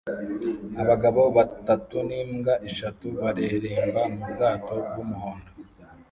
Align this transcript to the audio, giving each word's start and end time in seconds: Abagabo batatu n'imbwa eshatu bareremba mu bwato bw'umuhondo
Abagabo 0.81 1.21
batatu 1.37 1.97
n'imbwa 2.07 2.53
eshatu 2.69 3.05
bareremba 3.19 4.01
mu 4.13 4.23
bwato 4.31 4.75
bw'umuhondo 4.87 5.49